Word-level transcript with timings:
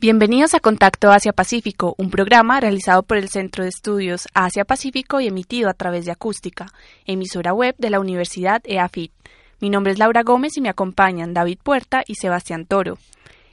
Bienvenidos 0.00 0.54
a 0.54 0.60
Contacto 0.60 1.10
Asia-Pacífico, 1.10 1.96
un 1.98 2.08
programa 2.08 2.60
realizado 2.60 3.02
por 3.02 3.16
el 3.16 3.28
Centro 3.28 3.64
de 3.64 3.70
Estudios 3.70 4.28
Asia-Pacífico 4.32 5.20
y 5.20 5.26
emitido 5.26 5.68
a 5.68 5.74
través 5.74 6.04
de 6.04 6.12
Acústica, 6.12 6.72
emisora 7.04 7.52
web 7.52 7.74
de 7.78 7.90
la 7.90 7.98
Universidad 7.98 8.62
EAFIT. 8.64 9.10
Mi 9.58 9.70
nombre 9.70 9.92
es 9.92 9.98
Laura 9.98 10.22
Gómez 10.22 10.56
y 10.56 10.60
me 10.60 10.68
acompañan 10.68 11.34
David 11.34 11.58
Puerta 11.64 12.04
y 12.06 12.14
Sebastián 12.14 12.64
Toro. 12.64 12.96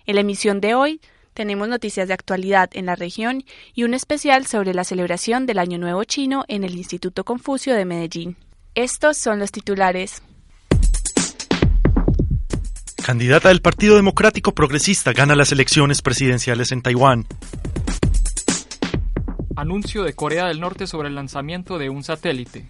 En 0.06 0.14
la 0.14 0.22
emisión 0.22 0.62
de 0.62 0.76
hoy 0.76 1.02
tenemos 1.34 1.68
noticias 1.68 2.08
de 2.08 2.14
actualidad 2.14 2.70
en 2.74 2.86
la 2.86 2.96
región 2.96 3.44
y 3.74 3.84
un 3.84 3.96
especial 3.96 4.46
sobre 4.46 4.76
la 4.76 4.84
celebración 4.84 5.48
del 5.48 5.58
Año 5.58 5.80
Nuevo 5.80 6.04
Chino 6.04 6.46
en 6.48 6.64
el 6.64 6.76
Instituto 6.76 7.24
Confucio 7.24 7.74
de 7.74 7.86
Medellín. 7.86 8.38
Estos 8.76 9.18
son 9.18 9.40
los 9.40 9.52
titulares. 9.52 10.22
Candidata 13.06 13.50
del 13.50 13.62
Partido 13.62 13.98
Democrático 13.98 14.56
Progresista 14.56 15.14
gana 15.14 15.36
las 15.36 15.52
elecciones 15.52 16.02
presidenciales 16.02 16.72
en 16.72 16.82
Taiwán. 16.82 17.28
Anuncio 19.56 20.04
de 20.04 20.14
Corea 20.14 20.48
del 20.48 20.60
Norte 20.60 20.88
sobre 20.88 21.10
el 21.10 21.14
lanzamiento 21.14 21.78
de 21.78 21.92
un 21.92 22.04
satélite. 22.04 22.68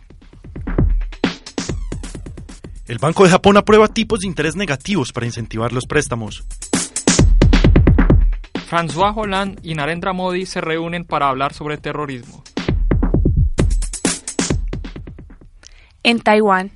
El 2.86 2.98
Banco 2.98 3.24
de 3.24 3.30
Japón 3.30 3.56
aprueba 3.56 3.88
tipos 3.88 4.20
de 4.20 4.28
interés 4.28 4.58
negativos 4.58 5.14
para 5.14 5.26
incentivar 5.26 5.72
los 5.72 5.86
préstamos. 5.86 6.46
François 8.70 9.14
Hollande 9.16 9.58
y 9.64 9.74
Narendra 9.74 10.12
Modi 10.12 10.46
se 10.46 10.60
reúnen 10.60 11.06
para 11.06 11.30
hablar 11.30 11.54
sobre 11.54 11.78
terrorismo. 11.78 12.44
En 16.04 16.20
Taiwán. 16.20 16.72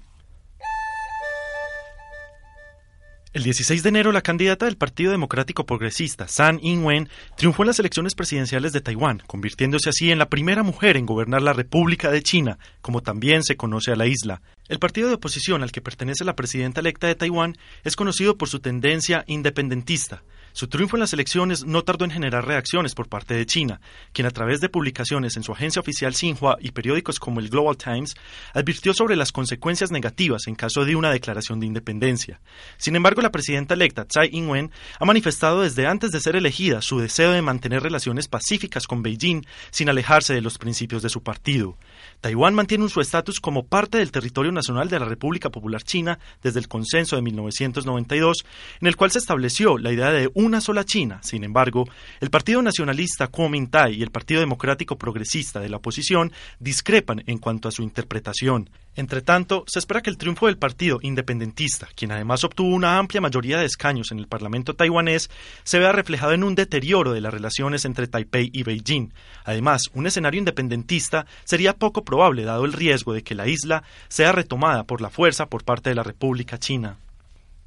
El 3.32 3.44
16 3.44 3.84
de 3.84 3.90
enero, 3.90 4.12
la 4.12 4.24
candidata 4.24 4.66
del 4.66 4.76
Partido 4.76 5.12
Democrático 5.12 5.68
Progresista, 5.68 6.28
San 6.28 6.60
Ing-wen, 6.64 7.10
triunfó 7.38 7.62
en 7.62 7.68
las 7.68 7.78
elecciones 7.78 8.16
presidenciales 8.16 8.74
de 8.74 8.82
Taiwán, 8.82 9.22
convirtiéndose 9.28 9.90
así 9.90 10.10
en 10.10 10.18
la 10.18 10.30
primera 10.30 10.64
mujer 10.64 10.98
en 10.98 11.06
gobernar 11.06 11.44
la 11.44 11.54
República 11.54 12.10
de 12.10 12.24
China, 12.24 12.58
como 12.82 13.04
también 13.04 13.44
se 13.44 13.56
conoce 13.56 13.92
a 13.92 13.96
la 13.96 14.08
isla. 14.08 14.42
El 14.70 14.78
partido 14.78 15.08
de 15.08 15.16
oposición 15.16 15.64
al 15.64 15.72
que 15.72 15.82
pertenece 15.82 16.24
la 16.24 16.36
presidenta 16.36 16.80
electa 16.80 17.08
de 17.08 17.16
Taiwán 17.16 17.58
es 17.84 17.96
conocido 17.96 18.38
por 18.38 18.50
su 18.50 18.60
tendencia 18.60 19.24
independentista. 19.26 20.22
Su 20.54 20.68
triunfo 20.68 20.96
en 20.96 21.00
las 21.00 21.14
elecciones 21.14 21.66
no 21.66 21.84
tardó 21.84 22.06
en 22.06 22.12
generar 22.12 22.46
reacciones 22.46 22.94
por 22.94 23.08
parte 23.08 23.34
de 23.34 23.48
China, 23.48 23.82
quien 24.14 24.28
a 24.28 24.32
través 24.32 24.62
de 24.62 24.70
publicaciones 24.70 25.38
en 25.38 25.44
su 25.44 25.52
agencia 25.54 25.80
oficial 25.80 26.14
Xinhua 26.14 26.58
y 26.60 26.72
periódicos 26.72 27.20
como 27.20 27.40
el 27.40 27.50
Global 27.50 27.78
Times 27.78 28.16
advirtió 28.54 28.94
sobre 28.94 29.16
las 29.16 29.32
consecuencias 29.32 29.90
negativas 29.90 30.48
en 30.48 30.56
caso 30.56 30.86
de 30.86 30.96
una 30.96 31.12
declaración 31.12 31.60
de 31.60 31.66
independencia. 31.66 32.40
Sin 32.78 32.96
embargo, 32.96 33.22
la 33.22 33.32
presidenta 33.32 33.74
electa 33.74 34.06
Tsai 34.06 34.30
Ing-wen 34.32 34.72
ha 35.00 35.06
manifestado 35.06 35.62
desde 35.62 35.88
antes 35.88 36.12
de 36.12 36.20
ser 36.20 36.36
elegida 36.36 36.84
su 36.84 37.00
deseo 37.00 37.32
de 37.32 37.42
mantener 37.42 37.82
relaciones 37.82 38.28
pacíficas 38.28 38.86
con 38.86 39.02
Beijing 39.02 39.46
sin 39.72 39.90
alejarse 39.90 40.34
de 40.36 40.42
los 40.42 40.60
principios 40.60 41.02
de 41.02 41.10
su 41.10 41.24
partido. 41.24 41.78
Taiwán 42.22 42.54
mantiene 42.54 42.90
su 42.90 43.00
estatus 43.00 43.40
como 43.40 43.66
parte 43.66 43.98
del 43.98 44.12
territorio 44.12 44.52
nacional 44.52 44.90
de 44.90 45.00
la 45.00 45.06
República 45.06 45.50
Popular 45.50 45.84
China 45.84 46.20
desde 46.44 46.60
el 46.60 46.68
consenso 46.68 47.16
de 47.16 47.22
1992, 47.22 48.46
en 48.82 48.88
el 48.88 48.98
cual 48.98 49.12
se 49.12 49.20
estableció 49.20 49.78
la 49.78 49.92
idea 49.92 50.12
de 50.12 50.30
una 50.34 50.60
sola 50.60 50.84
China. 50.84 51.20
Sin 51.24 51.44
embargo, 51.44 51.88
el 52.20 52.30
Partido 52.30 52.62
Nacionalista 52.62 53.28
Kuomintang 53.28 53.94
y 53.94 54.04
el 54.04 54.12
Partido 54.12 54.42
Democrático 54.42 54.98
Progresista 54.98 55.60
de 55.60 55.70
la 55.70 55.78
oposición 55.78 56.34
discrepan 56.60 57.24
en 57.26 57.38
cuanto 57.38 57.70
a 57.70 57.72
su 57.72 57.84
interpretación. 57.84 58.70
Entre 59.00 59.22
tanto, 59.22 59.64
se 59.66 59.80
espera 59.80 60.02
que 60.02 60.10
el 60.10 60.18
triunfo 60.18 60.48
del 60.48 60.58
partido 60.58 61.00
independentista, 61.02 61.88
quien 61.96 62.12
además 62.12 62.44
obtuvo 62.44 62.76
una 62.76 62.98
amplia 62.98 63.22
mayoría 63.22 63.58
de 63.58 63.64
escaños 63.64 64.12
en 64.12 64.20
el 64.20 64.28
Parlamento 64.28 64.74
taiwanés, 64.74 65.30
se 65.64 65.80
vea 65.80 65.94
reflejado 65.94 66.34
en 66.34 66.44
un 66.44 66.54
deterioro 66.54 67.14
de 67.14 67.22
las 67.22 67.34
relaciones 67.34 67.86
entre 67.86 68.08
Taipei 68.08 68.50
y 68.52 68.64
Beijing. 68.64 69.14
Además, 69.46 69.90
un 69.94 70.06
escenario 70.06 70.40
independentista 70.40 71.26
sería 71.46 71.78
poco 71.78 72.04
probable 72.04 72.44
dado 72.44 72.66
el 72.66 72.74
riesgo 72.74 73.14
de 73.14 73.24
que 73.24 73.36
la 73.36 73.48
isla 73.48 73.84
sea 74.10 74.34
retomada 74.34 74.84
por 74.84 75.00
la 75.00 75.10
fuerza 75.10 75.46
por 75.46 75.64
parte 75.64 75.92
de 75.92 75.96
la 75.96 76.04
República 76.04 76.58
China. 76.58 76.98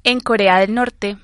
En 0.03 0.19
Corea 0.19 0.59
del 0.59 0.75
Norte, 0.75 1.17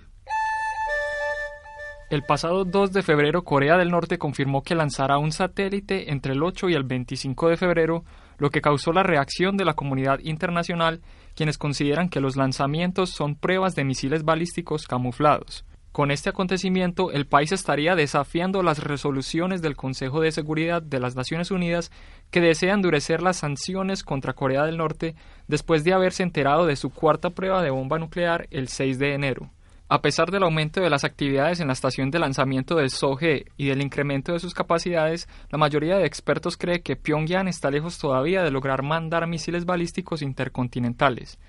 el 2.09 2.23
pasado 2.23 2.65
2 2.65 2.93
de 2.93 3.03
febrero, 3.03 3.43
Corea 3.43 3.77
del 3.77 3.91
Norte 3.91 4.17
confirmó 4.17 4.63
que 4.63 4.73
lanzará 4.73 5.19
un 5.19 5.31
satélite 5.31 6.11
entre 6.11 6.33
el 6.33 6.41
8 6.41 6.69
y 6.69 6.73
el 6.73 6.83
25 6.83 7.49
de 7.49 7.57
febrero, 7.57 8.03
lo 8.39 8.49
que 8.49 8.61
causó 8.61 8.91
la 8.91 9.03
reacción 9.03 9.55
de 9.55 9.65
la 9.65 9.75
comunidad 9.75 10.19
internacional, 10.23 11.01
quienes 11.35 11.57
consideran 11.57 12.09
que 12.09 12.21
los 12.21 12.35
lanzamientos 12.35 13.11
son 13.11 13.35
pruebas 13.35 13.75
de 13.75 13.83
misiles 13.83 14.23
balísticos 14.23 14.87
camuflados. 14.87 15.65
Con 15.91 16.11
este 16.11 16.29
acontecimiento, 16.29 17.11
el 17.11 17.25
país 17.25 17.51
estaría 17.51 17.95
desafiando 17.95 18.61
las 18.61 18.83
resoluciones 18.83 19.61
del 19.61 19.75
Consejo 19.75 20.21
de 20.21 20.31
Seguridad 20.31 20.81
de 20.81 20.99
las 20.99 21.15
Naciones 21.15 21.51
Unidas 21.51 21.91
que 22.29 22.41
desea 22.41 22.73
endurecer 22.73 23.21
las 23.21 23.37
sanciones 23.37 24.03
contra 24.03 24.33
Corea 24.33 24.65
del 24.65 24.77
Norte 24.77 25.15
después 25.47 25.83
de 25.83 25.93
haberse 25.93 26.23
enterado 26.23 26.67
de 26.67 26.75
su 26.75 26.91
cuarta 26.91 27.31
prueba 27.31 27.63
de 27.63 27.71
bomba 27.71 27.97
nuclear 27.97 28.47
el 28.51 28.67
6 28.67 28.99
de 28.99 29.13
enero. 29.13 29.49
A 29.91 30.03
pesar 30.03 30.29
del 30.29 30.43
aumento 30.43 30.81
de 30.81 30.89
las 30.91 31.03
actividades 31.03 31.59
en 31.59 31.65
la 31.65 31.73
estación 31.73 32.11
de 32.11 32.19
lanzamiento 32.19 32.75
del 32.75 32.91
SOGE 32.91 33.45
y 33.57 33.69
del 33.69 33.81
incremento 33.81 34.31
de 34.31 34.39
sus 34.39 34.53
capacidades, 34.53 35.27
la 35.49 35.57
mayoría 35.57 35.97
de 35.97 36.05
expertos 36.05 36.57
cree 36.57 36.83
que 36.83 36.95
Pyongyang 36.95 37.47
está 37.47 37.71
lejos 37.71 37.97
todavía 37.97 38.43
de 38.43 38.51
lograr 38.51 38.83
mandar 38.83 39.25
misiles 39.25 39.65
balísticos 39.65 40.21
intercontinentales. 40.21 41.39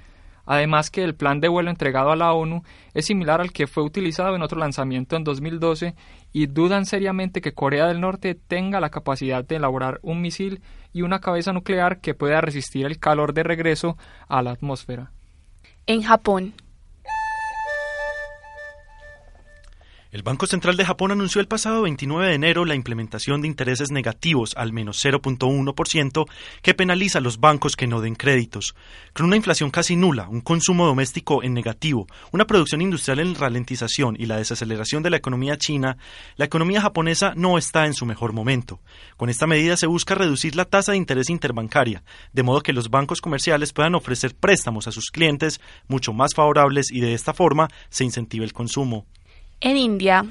Además 0.46 0.90
que 0.90 1.04
el 1.04 1.14
plan 1.14 1.40
de 1.40 1.48
vuelo 1.48 1.68
entregado 1.68 2.12
a 2.12 2.16
la 2.16 2.32
ONU 2.32 2.62
es 2.94 3.04
similar 3.04 3.42
al 3.42 3.52
que 3.52 3.66
fue 3.66 3.82
utilizado 3.82 4.34
en 4.34 4.40
otro 4.40 4.58
lanzamiento 4.58 5.16
en 5.16 5.24
2012 5.24 5.94
y 6.32 6.46
dudan 6.46 6.86
seriamente 6.86 7.42
que 7.42 7.52
Corea 7.52 7.88
del 7.88 8.00
Norte 8.00 8.34
tenga 8.34 8.80
la 8.80 8.88
capacidad 8.88 9.44
de 9.44 9.56
elaborar 9.56 10.00
un 10.00 10.22
misil 10.22 10.62
y 10.94 11.02
una 11.02 11.20
cabeza 11.20 11.52
nuclear 11.52 12.00
que 12.00 12.14
pueda 12.14 12.40
resistir 12.40 12.86
el 12.86 12.98
calor 12.98 13.34
de 13.34 13.42
regreso 13.42 13.98
a 14.28 14.40
la 14.42 14.52
atmósfera. 14.52 15.12
En 15.86 16.02
Japón, 16.02 16.54
El 20.12 20.24
Banco 20.24 20.48
Central 20.48 20.76
de 20.76 20.84
Japón 20.84 21.12
anunció 21.12 21.40
el 21.40 21.46
pasado 21.46 21.82
29 21.82 22.26
de 22.26 22.34
enero 22.34 22.64
la 22.64 22.74
implementación 22.74 23.40
de 23.42 23.46
intereses 23.46 23.92
negativos 23.92 24.54
al 24.56 24.72
menos 24.72 25.04
0.1% 25.04 26.26
que 26.62 26.74
penaliza 26.74 27.18
a 27.18 27.20
los 27.20 27.38
bancos 27.38 27.76
que 27.76 27.86
no 27.86 28.00
den 28.00 28.16
créditos. 28.16 28.74
Con 29.14 29.26
una 29.26 29.36
inflación 29.36 29.70
casi 29.70 29.94
nula, 29.94 30.28
un 30.28 30.40
consumo 30.40 30.84
doméstico 30.84 31.44
en 31.44 31.54
negativo, 31.54 32.08
una 32.32 32.44
producción 32.44 32.82
industrial 32.82 33.20
en 33.20 33.36
ralentización 33.36 34.16
y 34.18 34.26
la 34.26 34.38
desaceleración 34.38 35.04
de 35.04 35.10
la 35.10 35.16
economía 35.16 35.56
china, 35.58 35.96
la 36.34 36.46
economía 36.46 36.82
japonesa 36.82 37.32
no 37.36 37.56
está 37.56 37.86
en 37.86 37.94
su 37.94 38.04
mejor 38.04 38.32
momento. 38.32 38.80
Con 39.16 39.30
esta 39.30 39.46
medida 39.46 39.76
se 39.76 39.86
busca 39.86 40.16
reducir 40.16 40.56
la 40.56 40.64
tasa 40.64 40.90
de 40.90 40.98
interés 40.98 41.30
interbancaria, 41.30 42.02
de 42.32 42.42
modo 42.42 42.62
que 42.62 42.72
los 42.72 42.90
bancos 42.90 43.20
comerciales 43.20 43.72
puedan 43.72 43.94
ofrecer 43.94 44.34
préstamos 44.34 44.88
a 44.88 44.92
sus 44.92 45.12
clientes 45.12 45.60
mucho 45.86 46.12
más 46.12 46.34
favorables 46.34 46.90
y 46.90 46.98
de 46.98 47.14
esta 47.14 47.32
forma 47.32 47.68
se 47.90 48.02
incentive 48.02 48.44
el 48.44 48.52
consumo. 48.52 49.06
En 49.62 49.76
India, 49.76 50.24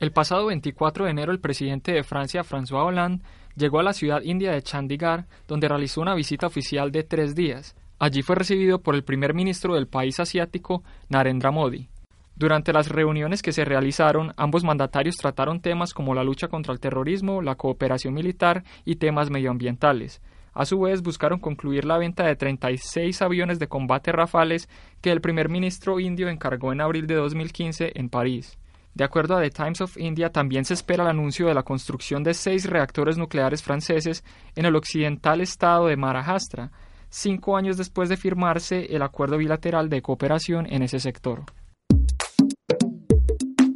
el 0.00 0.10
pasado 0.10 0.46
24 0.46 1.04
de 1.04 1.10
enero 1.10 1.32
el 1.32 1.40
presidente 1.40 1.92
de 1.92 2.02
Francia, 2.02 2.42
François 2.44 2.86
Hollande, 2.86 3.22
llegó 3.56 3.78
a 3.78 3.82
la 3.82 3.92
ciudad 3.92 4.22
india 4.22 4.50
de 4.52 4.62
Chandigarh, 4.62 5.26
donde 5.46 5.68
realizó 5.68 6.00
una 6.00 6.14
visita 6.14 6.46
oficial 6.46 6.92
de 6.92 7.02
tres 7.02 7.34
días. 7.34 7.76
Allí 7.98 8.22
fue 8.22 8.36
recibido 8.36 8.80
por 8.80 8.94
el 8.94 9.04
primer 9.04 9.34
ministro 9.34 9.74
del 9.74 9.86
país 9.86 10.18
asiático, 10.18 10.82
Narendra 11.10 11.50
Modi. 11.50 11.90
Durante 12.36 12.72
las 12.72 12.88
reuniones 12.88 13.42
que 13.42 13.52
se 13.52 13.66
realizaron, 13.66 14.32
ambos 14.38 14.64
mandatarios 14.64 15.16
trataron 15.16 15.60
temas 15.60 15.92
como 15.92 16.14
la 16.14 16.24
lucha 16.24 16.48
contra 16.48 16.72
el 16.72 16.80
terrorismo, 16.80 17.42
la 17.42 17.56
cooperación 17.56 18.14
militar 18.14 18.64
y 18.86 18.96
temas 18.96 19.28
medioambientales. 19.28 20.22
A 20.60 20.66
su 20.66 20.78
vez, 20.78 21.00
buscaron 21.00 21.40
concluir 21.40 21.86
la 21.86 21.96
venta 21.96 22.26
de 22.26 22.36
36 22.36 23.22
aviones 23.22 23.58
de 23.58 23.66
combate 23.66 24.12
Rafales 24.12 24.68
que 25.00 25.10
el 25.10 25.22
primer 25.22 25.48
ministro 25.48 25.98
indio 25.98 26.28
encargó 26.28 26.70
en 26.70 26.82
abril 26.82 27.06
de 27.06 27.14
2015 27.14 27.92
en 27.94 28.10
París. 28.10 28.58
De 28.92 29.02
acuerdo 29.02 29.38
a 29.38 29.40
The 29.40 29.48
Times 29.48 29.80
of 29.80 29.96
India, 29.96 30.32
también 30.32 30.66
se 30.66 30.74
espera 30.74 31.04
el 31.04 31.08
anuncio 31.08 31.46
de 31.46 31.54
la 31.54 31.62
construcción 31.62 32.22
de 32.22 32.34
seis 32.34 32.68
reactores 32.68 33.16
nucleares 33.16 33.62
franceses 33.62 34.22
en 34.54 34.66
el 34.66 34.76
occidental 34.76 35.40
estado 35.40 35.86
de 35.86 35.96
Maharashtra, 35.96 36.70
cinco 37.08 37.56
años 37.56 37.78
después 37.78 38.10
de 38.10 38.18
firmarse 38.18 38.94
el 38.94 39.00
acuerdo 39.00 39.38
bilateral 39.38 39.88
de 39.88 40.02
cooperación 40.02 40.66
en 40.70 40.82
ese 40.82 41.00
sector. 41.00 41.44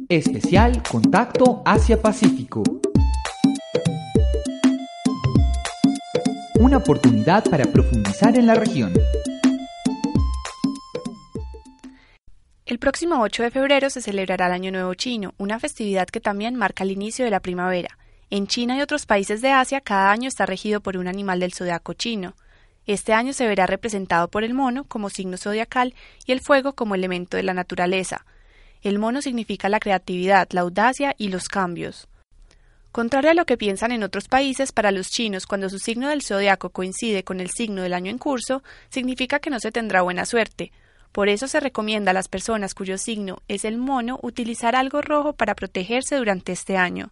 Especial 0.07 0.83
Contacto 0.83 1.63
Asia-Pacífico. 1.65 2.61
Una 6.59 6.77
oportunidad 6.77 7.43
para 7.49 7.65
profundizar 7.65 8.37
en 8.37 8.47
la 8.47 8.55
región. 8.55 8.93
El 12.65 12.79
próximo 12.79 13.21
8 13.21 13.43
de 13.43 13.51
febrero 13.51 13.89
se 13.89 14.01
celebrará 14.01 14.47
el 14.47 14.53
Año 14.53 14.71
Nuevo 14.71 14.93
Chino, 14.93 15.33
una 15.37 15.59
festividad 15.59 16.07
que 16.07 16.21
también 16.21 16.55
marca 16.55 16.85
el 16.85 16.91
inicio 16.91 17.25
de 17.25 17.31
la 17.31 17.41
primavera. 17.41 17.97
En 18.29 18.47
China 18.47 18.77
y 18.77 18.81
otros 18.81 19.05
países 19.05 19.41
de 19.41 19.51
Asia, 19.51 19.81
cada 19.81 20.11
año 20.11 20.29
está 20.29 20.45
regido 20.45 20.79
por 20.79 20.95
un 20.95 21.09
animal 21.09 21.41
del 21.41 21.53
zodiaco 21.53 21.93
chino. 21.93 22.35
Este 22.87 23.11
año 23.11 23.33
se 23.33 23.47
verá 23.47 23.67
representado 23.67 24.29
por 24.29 24.45
el 24.45 24.53
mono 24.53 24.85
como 24.85 25.09
signo 25.09 25.37
zodiacal 25.37 25.93
y 26.25 26.31
el 26.31 26.39
fuego 26.39 26.73
como 26.73 26.95
elemento 26.95 27.35
de 27.35 27.43
la 27.43 27.53
naturaleza. 27.53 28.25
El 28.81 28.97
mono 28.97 29.21
significa 29.21 29.67
la 29.67 29.79
creatividad, 29.79 30.47
la 30.51 30.61
audacia 30.61 31.15
y 31.17 31.27
los 31.27 31.49
cambios. 31.49 32.07
Contrario 32.95 33.31
a 33.31 33.33
lo 33.33 33.45
que 33.45 33.57
piensan 33.57 33.91
en 33.91 34.03
otros 34.03 34.29
países, 34.29 34.71
para 34.71 34.89
los 34.89 35.09
chinos, 35.09 35.47
cuando 35.47 35.69
su 35.69 35.79
signo 35.79 36.07
del 36.07 36.21
zodiaco 36.21 36.69
coincide 36.69 37.25
con 37.25 37.41
el 37.41 37.49
signo 37.49 37.81
del 37.81 37.93
año 37.93 38.09
en 38.09 38.17
curso, 38.17 38.63
significa 38.87 39.39
que 39.39 39.49
no 39.49 39.59
se 39.59 39.73
tendrá 39.73 40.01
buena 40.01 40.25
suerte. 40.25 40.71
Por 41.11 41.27
eso 41.27 41.49
se 41.49 41.59
recomienda 41.59 42.11
a 42.11 42.13
las 42.13 42.29
personas 42.29 42.73
cuyo 42.73 42.97
signo 42.97 43.39
es 43.49 43.65
el 43.65 43.77
mono 43.77 44.17
utilizar 44.23 44.77
algo 44.77 45.01
rojo 45.01 45.33
para 45.33 45.55
protegerse 45.55 46.15
durante 46.15 46.53
este 46.53 46.77
año. 46.77 47.11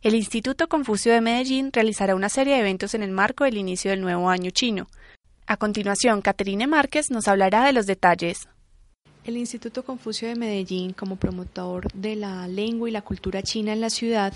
El 0.00 0.14
Instituto 0.14 0.70
Confucio 0.70 1.12
de 1.12 1.20
Medellín 1.20 1.70
realizará 1.70 2.14
una 2.14 2.30
serie 2.30 2.54
de 2.54 2.60
eventos 2.60 2.94
en 2.94 3.02
el 3.02 3.10
marco 3.10 3.44
del 3.44 3.58
inicio 3.58 3.90
del 3.90 4.00
nuevo 4.00 4.30
año 4.30 4.48
chino. 4.48 4.88
A 5.46 5.58
continuación, 5.58 6.22
Caterine 6.22 6.66
Márquez 6.66 7.10
nos 7.10 7.28
hablará 7.28 7.66
de 7.66 7.74
los 7.74 7.84
detalles. 7.84 8.48
El 9.22 9.36
Instituto 9.36 9.84
Confucio 9.84 10.28
de 10.28 10.34
Medellín, 10.34 10.94
como 10.94 11.16
promotor 11.16 11.92
de 11.92 12.16
la 12.16 12.48
lengua 12.48 12.88
y 12.88 12.92
la 12.92 13.02
cultura 13.02 13.42
china 13.42 13.74
en 13.74 13.82
la 13.82 13.90
ciudad, 13.90 14.32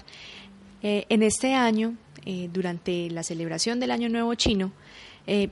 eh, 0.84 1.06
en 1.08 1.22
este 1.22 1.54
año, 1.54 1.94
eh, 2.26 2.50
durante 2.52 3.08
la 3.08 3.22
celebración 3.22 3.80
del 3.80 3.90
Año 3.90 4.10
Nuevo 4.10 4.34
Chino, 4.34 4.70
eh, 5.26 5.48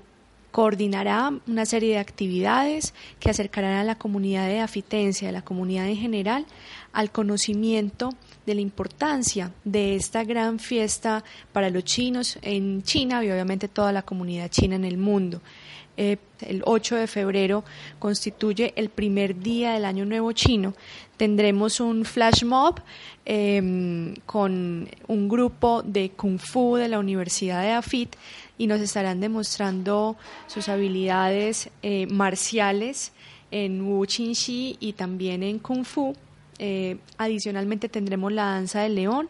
coordinará 0.50 1.32
una 1.46 1.64
serie 1.64 1.94
de 1.94 1.98
actividades 1.98 2.92
que 3.18 3.30
acercarán 3.30 3.78
a 3.78 3.84
la 3.84 3.94
comunidad 3.94 4.46
de 4.46 4.60
afitencia, 4.60 5.30
a 5.30 5.32
la 5.32 5.40
comunidad 5.40 5.88
en 5.88 5.96
general, 5.96 6.44
al 6.92 7.10
conocimiento 7.10 8.10
de 8.46 8.54
la 8.54 8.60
importancia 8.60 9.52
de 9.64 9.94
esta 9.96 10.24
gran 10.24 10.58
fiesta 10.58 11.24
para 11.52 11.70
los 11.70 11.84
chinos 11.84 12.38
en 12.42 12.82
China 12.82 13.24
y 13.24 13.30
obviamente 13.30 13.68
toda 13.68 13.92
la 13.92 14.02
comunidad 14.02 14.50
china 14.50 14.76
en 14.76 14.84
el 14.84 14.98
mundo. 14.98 15.40
Eh, 15.96 16.16
el 16.40 16.62
8 16.64 16.96
de 16.96 17.06
febrero 17.06 17.64
constituye 17.98 18.72
el 18.76 18.88
primer 18.88 19.38
día 19.38 19.74
del 19.74 19.84
Año 19.84 20.06
Nuevo 20.06 20.32
Chino. 20.32 20.74
Tendremos 21.18 21.80
un 21.80 22.06
flash 22.06 22.44
mob 22.44 22.80
em, 23.26 24.14
con 24.24 24.88
un 25.06 25.28
grupo 25.28 25.82
de 25.82 26.10
Kung 26.10 26.38
Fu 26.38 26.76
de 26.76 26.88
la 26.88 26.98
Universidad 26.98 27.62
de 27.62 27.72
Afit 27.72 28.16
y 28.56 28.66
nos 28.66 28.80
estarán 28.80 29.20
demostrando 29.20 30.16
sus 30.46 30.68
habilidades 30.68 31.68
eh, 31.82 32.06
marciales 32.06 33.12
en 33.50 33.82
Wu 33.82 34.06
Qinxi 34.06 34.78
y 34.80 34.94
también 34.94 35.42
en 35.42 35.58
Kung 35.58 35.84
Fu. 35.84 36.16
Eh, 36.58 36.98
adicionalmente 37.18 37.88
tendremos 37.88 38.32
la 38.32 38.44
danza 38.44 38.82
del 38.82 38.94
león 38.94 39.28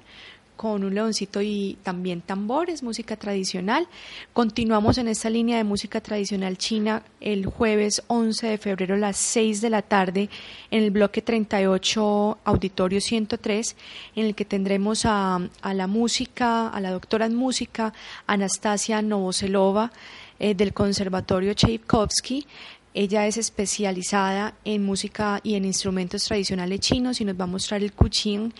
con 0.63 0.85
un 0.85 0.95
leoncito 0.95 1.43
y 1.43 1.77
también 1.83 2.21
tambores, 2.21 2.85
música 2.85 3.17
tradicional. 3.17 3.89
Continuamos 4.33 4.97
en 4.97 5.09
esta 5.09 5.29
línea 5.29 5.57
de 5.57 5.65
música 5.65 6.01
tradicional 6.01 6.57
china 6.57 7.03
el 7.21 7.47
jueves 7.47 8.05
11 8.07 8.47
de 8.47 8.59
febrero 8.59 8.95
a 8.95 8.99
las 8.99 9.17
6 9.17 9.61
de 9.61 9.71
la 9.71 9.83
tarde 9.83 10.31
en 10.71 10.85
el 10.85 10.93
bloque 10.93 11.21
38 11.21 12.39
Auditorio 12.45 13.01
103, 13.01 13.77
en 14.15 14.27
el 14.27 14.37
que 14.37 14.45
tendremos 14.45 15.03
a, 15.05 15.41
la 15.65 15.87
música, 15.89 16.69
a 16.69 16.81
la 16.81 16.93
doctora 16.93 17.27
en 17.27 17.35
música 17.35 17.93
Anastasia 18.29 19.03
Novoselova 19.03 19.91
eh, 20.39 20.55
del 20.55 20.73
Conservatorio 20.73 21.55
Tchaikovsky, 21.55 22.47
ella 22.95 23.27
es 23.27 23.37
especializada 23.37 24.55
en 24.65 24.85
música 24.85 25.41
y 25.43 25.55
en 25.55 25.65
instrumentos 25.65 26.25
tradicionales 26.25 26.81
chinos 26.81 27.21
y 27.21 27.25
nos 27.25 27.39
va 27.39 27.45
a 27.45 27.49
mostrar 27.49 27.83
el 27.83 27.93
kuching 27.93 28.53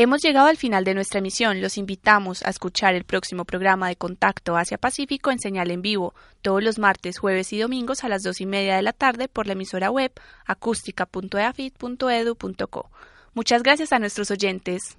Hemos 0.00 0.22
llegado 0.22 0.46
al 0.46 0.56
final 0.56 0.84
de 0.84 0.94
nuestra 0.94 1.18
emisión. 1.18 1.60
Los 1.60 1.76
invitamos 1.76 2.44
a 2.44 2.50
escuchar 2.50 2.94
el 2.94 3.02
próximo 3.02 3.44
programa 3.44 3.88
de 3.88 3.96
Contacto 3.96 4.56
Asia 4.56 4.78
Pacífico 4.78 5.32
en 5.32 5.40
señal 5.40 5.72
en 5.72 5.82
vivo, 5.82 6.14
todos 6.40 6.62
los 6.62 6.78
martes, 6.78 7.18
jueves 7.18 7.52
y 7.52 7.58
domingos 7.58 8.04
a 8.04 8.08
las 8.08 8.22
dos 8.22 8.40
y 8.40 8.46
media 8.46 8.76
de 8.76 8.82
la 8.82 8.92
tarde 8.92 9.26
por 9.26 9.48
la 9.48 9.54
emisora 9.54 9.90
web 9.90 10.12
acústica.eafit.edu.co. 10.46 12.90
Muchas 13.34 13.64
gracias 13.64 13.92
a 13.92 13.98
nuestros 13.98 14.30
oyentes. 14.30 14.96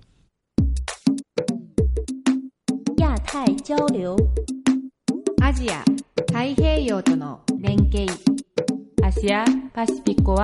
Asia, 5.41 5.86
Asia 9.01 9.46
Pacífico. 9.74 10.36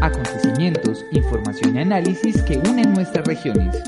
Acontecimientos, 0.00 1.04
información 1.12 1.76
y 1.76 1.78
análisis 1.78 2.42
que 2.42 2.58
unen 2.58 2.92
nuestras 2.92 3.24
regiones. 3.24 3.80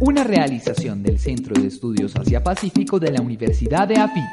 Una 0.00 0.24
realización 0.24 1.04
del 1.04 1.20
Centro 1.20 1.54
de 1.60 1.68
Estudios 1.68 2.16
Asia-Pacífico 2.16 2.98
de 2.98 3.12
la 3.12 3.20
Universidad 3.20 3.86
de 3.86 3.98
AFIT. 3.98 4.24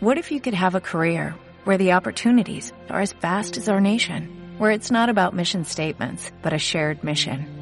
What 0.00 0.18
if 0.18 0.30
you 0.30 0.40
could 0.40 0.54
have 0.54 0.74
a 0.74 0.80
career 0.80 1.34
where 1.64 1.78
the 1.78 1.94
opportunities 1.94 2.74
are 2.90 3.00
as 3.00 3.14
vast 3.14 3.56
as 3.56 3.68
our 3.68 3.80
nation, 3.80 4.28
where 4.58 4.72
it's 4.72 4.90
not 4.90 5.08
about 5.08 5.32
mission 5.32 5.64
statements, 5.64 6.32
but 6.42 6.52
a 6.52 6.58
shared 6.58 7.02
mission? 7.02 7.61